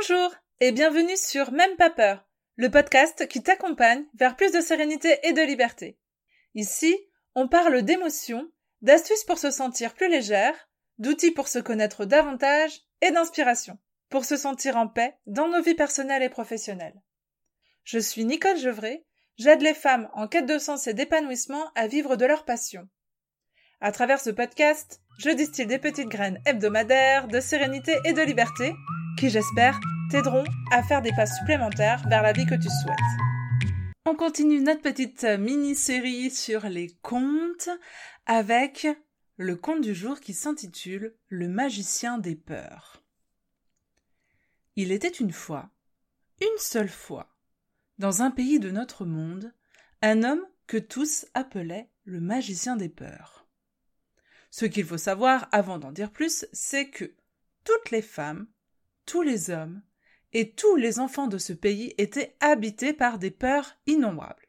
[0.00, 2.26] Bonjour et bienvenue sur Même pas peur,
[2.56, 5.98] le podcast qui t'accompagne vers plus de sérénité et de liberté.
[6.54, 6.96] Ici,
[7.34, 10.54] on parle d'émotions, d'astuces pour se sentir plus légère,
[10.98, 13.78] d'outils pour se connaître davantage et d'inspiration
[14.08, 17.02] pour se sentir en paix dans nos vies personnelles et professionnelles.
[17.84, 19.04] Je suis Nicole Gevray,
[19.36, 22.88] j'aide les femmes en quête de sens et d'épanouissement à vivre de leur passion.
[23.82, 28.72] À travers ce podcast, je distille des petites graines hebdomadaires de sérénité et de liberté
[29.20, 29.78] qui, j'espère,
[30.10, 32.96] t'aideront à faire des pas supplémentaires vers la vie que tu souhaites.
[34.06, 37.68] On continue notre petite mini-série sur les contes
[38.26, 38.88] avec
[39.36, 43.04] le conte du jour qui s'intitule Le magicien des peurs.
[44.74, 45.70] Il était une fois,
[46.40, 47.32] une seule fois,
[47.98, 49.52] dans un pays de notre monde,
[50.02, 53.46] un homme que tous appelaient le magicien des peurs.
[54.50, 57.14] Ce qu'il faut savoir avant d'en dire plus, c'est que
[57.64, 58.48] toutes les femmes,
[59.06, 59.82] tous les hommes
[60.32, 64.46] et tous les enfants de ce pays étaient habités par des peurs innombrables.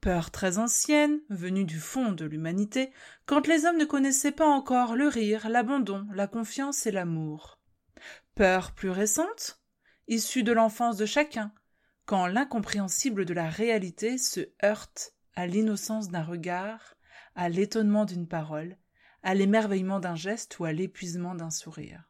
[0.00, 2.92] Peurs très anciennes, venues du fond de l'humanité,
[3.26, 7.58] quand les hommes ne connaissaient pas encore le rire, l'abandon, la confiance et l'amour.
[8.36, 9.60] Peurs plus récentes,
[10.06, 11.52] issues de l'enfance de chacun,
[12.06, 16.94] quand l'incompréhensible de la réalité se heurte à l'innocence d'un regard,
[17.34, 18.76] à l'étonnement d'une parole,
[19.22, 22.07] à l'émerveillement d'un geste ou à l'épuisement d'un sourire.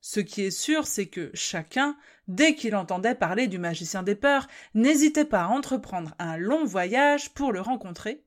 [0.00, 1.96] Ce qui est sûr, c'est que chacun,
[2.28, 7.34] dès qu'il entendait parler du magicien des peurs, n'hésitait pas à entreprendre un long voyage
[7.34, 8.24] pour le rencontrer,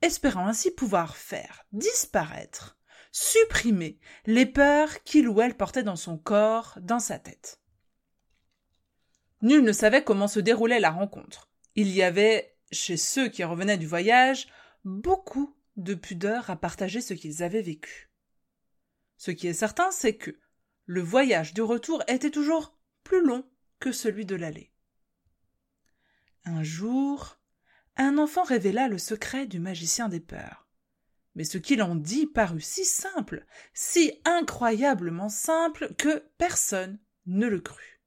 [0.00, 2.78] espérant ainsi pouvoir faire disparaître,
[3.12, 7.60] supprimer les peurs qu'il ou elle portait dans son corps, dans sa tête.
[9.42, 11.50] Nul ne savait comment se déroulait la rencontre.
[11.74, 14.48] Il y avait, chez ceux qui revenaient du voyage,
[14.84, 18.10] beaucoup de pudeur à partager ce qu'ils avaient vécu.
[19.16, 20.38] Ce qui est certain, c'est que
[20.92, 23.48] le voyage du retour était toujours plus long
[23.80, 24.70] que celui de l'aller.
[26.44, 27.38] Un jour,
[27.96, 30.68] un enfant révéla le secret du magicien des peurs.
[31.34, 37.60] Mais ce qu'il en dit parut si simple, si incroyablement simple, que personne ne le
[37.60, 38.02] crut.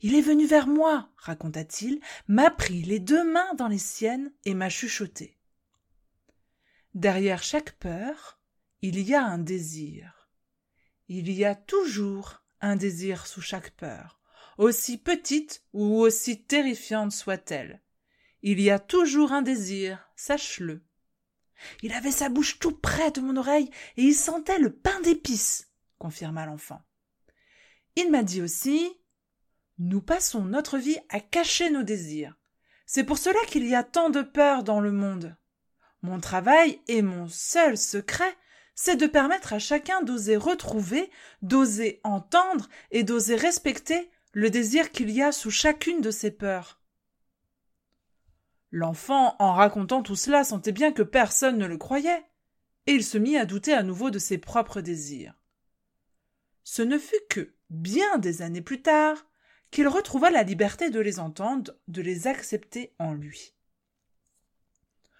[0.00, 4.54] Il est venu vers moi, raconta-t-il, m'a pris les deux mains dans les siennes et
[4.54, 5.36] m'a chuchoté.
[6.94, 8.40] Derrière chaque peur,
[8.80, 10.13] il y a un désir.
[11.08, 14.18] Il y a toujours un désir sous chaque peur,
[14.56, 17.82] aussi petite ou aussi terrifiante soit-elle.
[18.42, 20.82] Il y a toujours un désir, sache-le.
[21.82, 25.70] Il avait sa bouche tout près de mon oreille et il sentait le pain d'épices,
[25.98, 26.82] confirma l'enfant.
[27.96, 28.90] Il m'a dit aussi
[29.78, 32.36] Nous passons notre vie à cacher nos désirs.
[32.86, 35.36] C'est pour cela qu'il y a tant de peur dans le monde.
[36.02, 38.36] Mon travail et mon seul secret
[38.74, 41.10] c'est de permettre à chacun d'oser retrouver,
[41.42, 46.80] d'oser entendre et d'oser respecter le désir qu'il y a sous chacune de ses peurs.
[48.72, 52.24] L'enfant, en racontant tout cela, sentait bien que personne ne le croyait,
[52.86, 55.34] et il se mit à douter à nouveau de ses propres désirs.
[56.64, 59.26] Ce ne fut que bien des années plus tard
[59.70, 63.54] qu'il retrouva la liberté de les entendre, de les accepter en lui.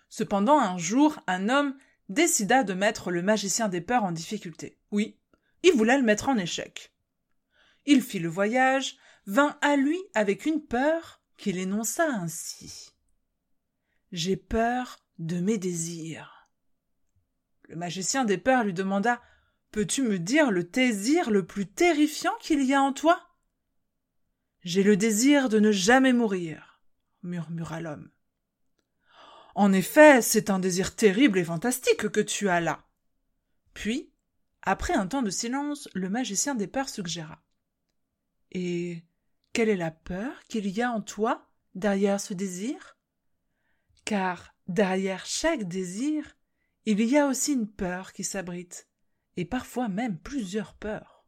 [0.08, 1.76] Cependant, un jour, un homme
[2.08, 4.78] décida de mettre le magicien des peurs en difficulté.
[4.90, 5.18] Oui,
[5.62, 6.92] il voulait le mettre en échec.
[7.86, 12.90] Il fit le voyage, vint à lui avec une peur qu'il énonça ainsi.
[14.12, 16.48] J'ai peur de mes désirs.
[17.68, 19.20] Le magicien des peurs lui demanda
[19.70, 23.20] Peux-tu me dire le désir le plus terrifiant qu'il y a en toi
[24.62, 26.80] J'ai le désir de ne jamais mourir,
[27.22, 28.10] murmura l'homme.
[29.54, 32.84] En effet, c'est un désir terrible et fantastique que tu as là.
[33.72, 34.12] Puis,
[34.62, 37.42] après un temps de silence, le magicien des peurs suggéra.
[38.50, 39.04] Et
[39.52, 42.96] quelle est la peur qu'il y a en toi derrière ce désir?
[44.04, 46.36] Car derrière chaque désir,
[46.84, 48.88] il y a aussi une peur qui s'abrite,
[49.36, 51.24] et parfois même plusieurs peurs.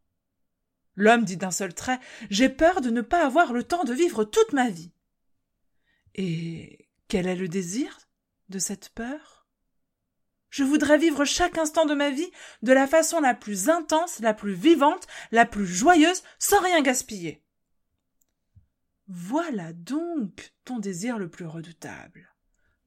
[0.97, 2.01] L'homme dit d'un seul trait
[2.31, 4.93] J'ai peur de ne pas avoir le temps de vivre toute ma vie.
[6.15, 8.06] Et quel est le désir
[8.49, 9.47] de cette peur?
[10.51, 12.31] Je voudrais vivre chaque instant de ma vie
[12.63, 17.43] de la façon la plus intense, la plus vivante, la plus joyeuse, sans rien gaspiller.
[19.09, 22.35] Voilà donc ton désir le plus redoutable,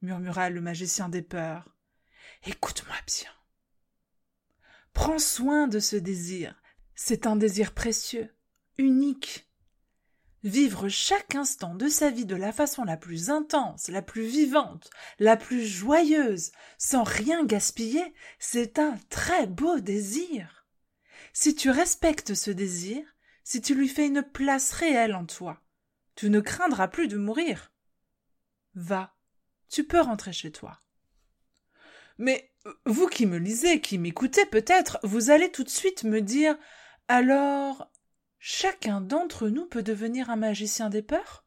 [0.02, 1.76] murmura le magicien des peurs.
[2.44, 3.30] Écoute-moi bien.
[4.92, 6.60] Prends soin de ce désir.
[6.94, 8.34] C'est un désir précieux,
[8.76, 9.49] unique,
[10.42, 14.90] Vivre chaque instant de sa vie de la façon la plus intense, la plus vivante,
[15.18, 20.66] la plus joyeuse, sans rien gaspiller, c'est un très beau désir.
[21.32, 23.04] si tu respectes ce désir,
[23.44, 25.60] si tu lui fais une place réelle en toi,
[26.14, 27.72] tu ne craindras plus de mourir.
[28.74, 29.14] Va,
[29.68, 30.80] tu peux rentrer chez toi.
[32.18, 32.52] Mais
[32.86, 36.56] vous qui me lisez, qui m'écoutez peut-être, vous allez tout de suite me dire
[37.08, 37.90] alors
[38.40, 41.44] chacun d'entre nous peut devenir un magicien des peurs?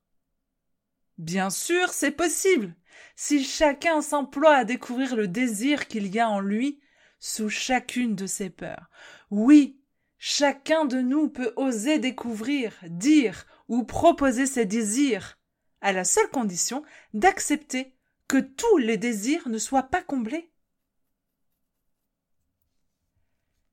[1.17, 2.75] Bien sûr, c'est possible.
[3.15, 6.79] Si chacun s'emploie à découvrir le désir qu'il y a en lui
[7.19, 8.89] sous chacune de ses peurs.
[9.31, 9.79] Oui,
[10.17, 15.37] chacun de nous peut oser découvrir, dire ou proposer ses désirs,
[15.81, 17.95] à la seule condition d'accepter
[18.27, 20.51] que tous les désirs ne soient pas comblés.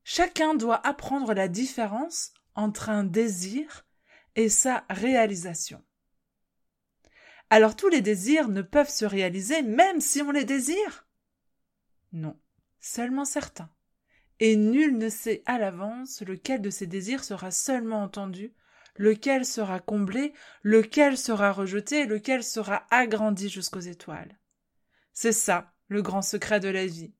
[0.05, 3.87] Chacun doit apprendre la différence entre un désir
[4.37, 5.83] et sa réalisation.
[7.49, 11.09] Alors tous les désirs ne peuvent se réaliser même si on les désire?
[12.13, 12.39] Non,
[12.79, 13.71] seulement certains.
[14.39, 18.55] Et nul ne sait à l'avance lequel de ces désirs sera seulement entendu,
[18.97, 24.39] lequel sera comblé, lequel sera rejeté, lequel sera agrandi jusqu'aux étoiles.
[25.13, 27.15] C'est ça, le grand secret de la vie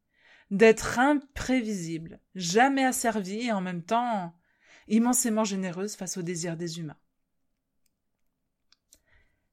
[0.51, 4.35] d'être imprévisible, jamais asservie et en même temps
[4.91, 6.99] immensément généreuse face aux désirs des humains.